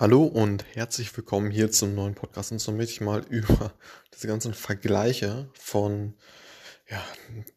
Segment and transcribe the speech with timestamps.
[0.00, 2.52] Hallo und herzlich willkommen hier zum neuen Podcast.
[2.52, 3.74] Und so möchte ich mal über
[4.14, 6.14] diese ganzen Vergleiche von
[6.88, 7.04] ja,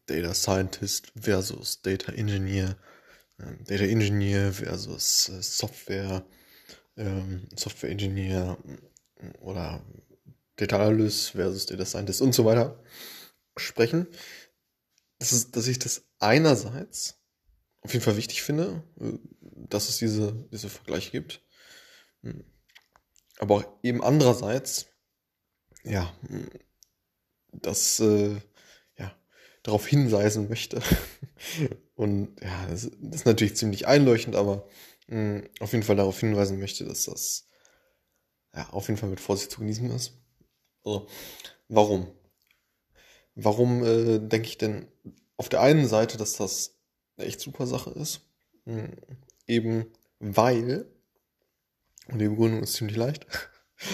[0.04, 2.76] Data Scientist versus Data Engineer,
[3.40, 6.26] ähm, Data Engineer versus äh, Software,
[6.98, 8.58] ähm, Software Engineer
[9.40, 9.82] oder
[10.56, 12.78] Data Analyst versus Data Scientist und so weiter
[13.56, 14.06] sprechen.
[15.18, 17.18] Das ist, dass ich das einerseits
[17.80, 21.40] auf jeden Fall wichtig finde, äh, dass es diese, diese Vergleiche gibt.
[23.38, 24.86] Aber auch eben andererseits,
[25.82, 26.48] ja, hm,
[27.52, 28.36] das, äh,
[28.98, 29.14] ja,
[29.62, 30.80] darauf hinweisen möchte.
[31.94, 34.66] Und ja, das, das, ist natürlich ziemlich einleuchtend, aber
[35.08, 37.48] mh, hm, auf jeden Fall darauf hinweisen möchte, dass das
[38.54, 40.18] ja, auf jeden Fall mit Vorsicht zu genießen ist.
[40.84, 41.08] Also,
[41.68, 42.12] warum?
[43.34, 44.86] Warum äh, denke ich denn
[45.36, 46.78] auf der einen Seite, dass das
[47.16, 48.20] eine echt super Sache ist?
[49.46, 50.86] Eben weil
[52.08, 53.26] und die Begründung ist ziemlich leicht.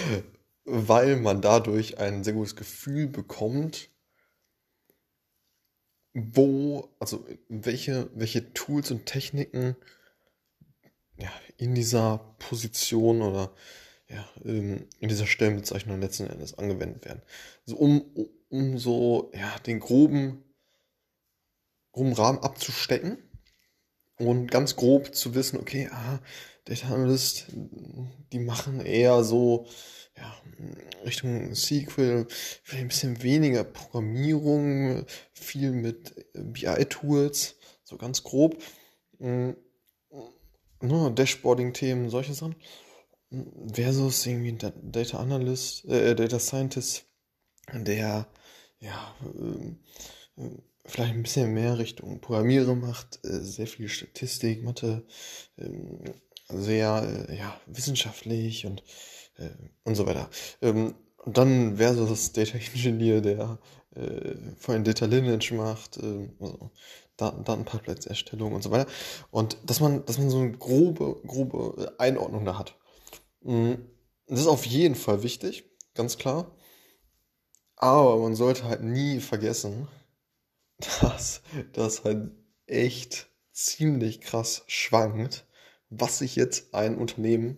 [0.63, 3.89] Weil man dadurch ein sehr gutes Gefühl bekommt,
[6.13, 9.75] wo, also welche, welche Tools und Techniken
[11.17, 13.53] ja, in dieser Position oder
[14.07, 17.21] ja, in dieser Stellenbezeichnung letzten Endes angewendet werden.
[17.65, 20.43] Also um, um so ja, den groben,
[21.93, 23.30] groben Rahmen abzustecken
[24.25, 26.19] und ganz grob zu wissen, okay, ah,
[26.65, 27.45] Data Analyst,
[28.31, 29.67] die machen eher so
[30.15, 30.33] ja,
[31.03, 38.61] Richtung SQL, vielleicht ein bisschen weniger Programmierung, viel mit BI-Tools, so ganz grob.
[39.19, 39.55] Ne,
[40.81, 42.55] Dashboarding-Themen, solche Sachen.
[43.73, 47.05] Versus irgendwie ein Data Analyst, äh, Data Scientist,
[47.71, 48.27] der
[48.79, 50.49] ja äh,
[50.85, 55.03] vielleicht ein bisschen mehr Richtung Programmiere macht, äh, sehr viel Statistik, Mathe,
[55.57, 56.03] ähm,
[56.47, 58.83] sehr äh, ja, wissenschaftlich und,
[59.37, 59.49] äh,
[59.83, 60.29] und so weiter.
[60.61, 63.59] Ähm, und dann versus Data Engineer, der
[64.57, 66.71] vor allem Data Lineage macht, also
[67.17, 68.89] Daten, Datenpipelines-Erstellung und so weiter.
[69.29, 72.75] Und dass man, dass man so eine grobe, grobe Einordnung da hat.
[73.41, 73.85] Mhm.
[74.27, 76.55] Das ist auf jeden Fall wichtig, ganz klar.
[77.75, 79.87] Aber man sollte halt nie vergessen,
[81.01, 81.41] dass
[81.73, 82.31] das halt
[82.65, 85.45] echt ziemlich krass schwankt
[85.91, 87.57] was sich jetzt ein Unternehmen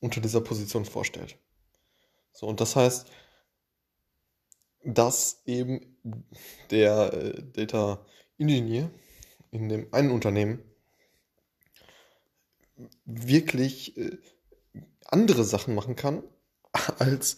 [0.00, 1.38] unter dieser Position vorstellt.
[2.32, 3.10] So, und das heißt,
[4.84, 5.96] dass eben
[6.70, 8.04] der äh, Data
[8.36, 8.90] Engineer
[9.50, 10.62] in dem einen Unternehmen
[13.04, 14.18] wirklich äh,
[15.04, 16.22] andere Sachen machen kann
[16.98, 17.36] als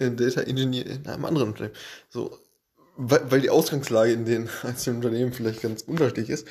[0.00, 1.76] ein Data Engineer in einem anderen Unternehmen.
[2.08, 2.38] So,
[2.96, 6.46] weil, weil die Ausgangslage in den einzelnen Unternehmen vielleicht ganz unterschiedlich ist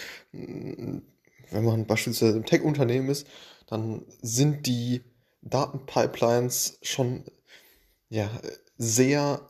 [1.55, 3.27] wenn man beispielsweise im Tech-Unternehmen ist,
[3.67, 5.01] dann sind die
[5.41, 7.23] Datenpipelines schon
[8.09, 8.29] ja,
[8.77, 9.49] sehr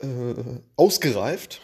[0.00, 0.34] äh,
[0.76, 1.62] ausgereift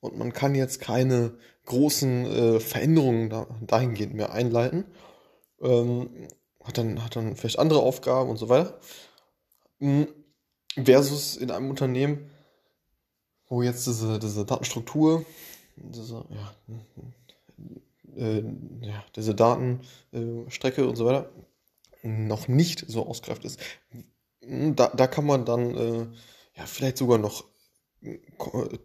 [0.00, 4.84] und man kann jetzt keine großen äh, Veränderungen da, dahingehend mehr einleiten.
[5.60, 6.28] Ähm,
[6.62, 8.78] hat, dann, hat dann vielleicht andere Aufgaben und so weiter.
[9.80, 10.08] Hm,
[10.82, 12.30] versus in einem Unternehmen,
[13.48, 15.24] wo jetzt diese, diese Datenstruktur,
[15.76, 16.54] diese, ja,
[18.16, 18.44] äh,
[18.80, 21.30] ja, diese Datenstrecke äh, und so weiter
[22.02, 23.58] noch nicht so ausgereift ist.
[24.40, 26.06] Da, da kann man dann äh,
[26.56, 27.44] ja, vielleicht sogar noch
[28.02, 28.18] äh,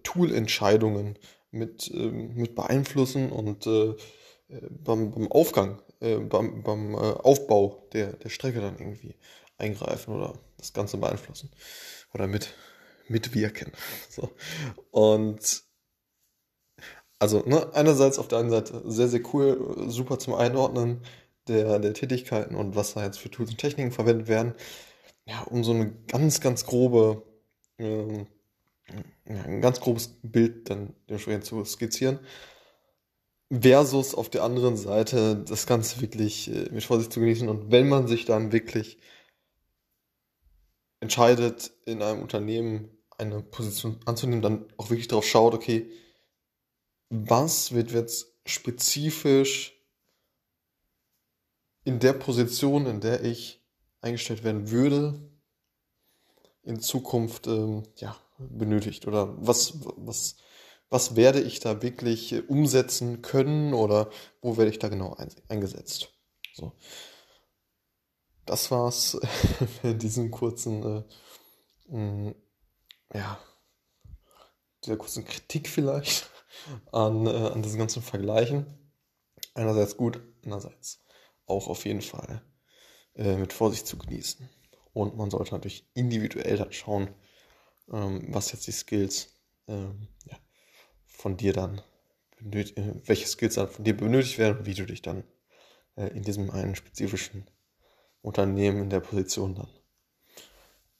[0.03, 1.17] Tool-Entscheidungen
[1.51, 3.95] mit, äh, mit beeinflussen und äh,
[4.83, 9.13] beim, beim Aufgang, beim, beim Aufbau der, der Strecke dann irgendwie
[9.59, 11.51] eingreifen oder das Ganze beeinflussen
[12.15, 12.55] oder mit,
[13.09, 13.71] mitwirken.
[14.09, 14.31] So.
[14.91, 15.63] Und
[17.19, 21.01] also ne, einerseits auf der einen Seite sehr, sehr cool, super zum Einordnen
[21.47, 24.53] der, der Tätigkeiten und was da jetzt für Tools und Techniken verwendet werden.
[25.25, 27.23] Ja, um so eine ganz, ganz grobe,
[27.77, 28.27] ähm,
[29.27, 32.19] ja, ein ganz grobes Bild dann dementsprechend zu skizzieren.
[33.51, 37.49] Versus auf der anderen Seite das Ganze wirklich äh, mit Vorsicht zu genießen.
[37.49, 38.99] Und wenn man sich dann wirklich
[40.99, 45.91] entscheidet, in einem Unternehmen eine Position anzunehmen, dann auch wirklich darauf schaut, okay,
[47.09, 49.73] was wird jetzt spezifisch
[51.83, 53.61] in der Position, in der ich
[54.01, 55.19] eingestellt werden würde,
[56.63, 59.07] in Zukunft ähm, ja, benötigt?
[59.07, 60.37] Oder was, was,
[60.89, 64.09] was werde ich da wirklich umsetzen können oder
[64.41, 65.17] wo werde ich da genau
[65.47, 66.13] eingesetzt?
[66.53, 66.73] So.
[68.45, 69.19] Das war's
[69.81, 71.05] für diesen kurzen,
[71.91, 72.33] äh,
[73.13, 73.39] ja,
[74.83, 76.29] dieser kurzen Kritik vielleicht
[76.91, 78.65] an, äh, an diesen ganzen Vergleichen.
[79.53, 81.03] Einerseits gut, andererseits
[81.45, 82.41] auch auf jeden Fall
[83.15, 84.49] äh, mit Vorsicht zu genießen.
[84.93, 87.09] Und man sollte natürlich individuell dann schauen,
[87.91, 89.33] ähm, was jetzt die Skills
[89.67, 90.37] ähm, ja,
[91.05, 91.81] von dir dann
[92.37, 95.23] benötigt, äh, welche Skills dann von dir benötigt werden und wie du dich dann
[95.95, 97.49] äh, in diesem einen spezifischen
[98.21, 99.69] Unternehmen in der Position dann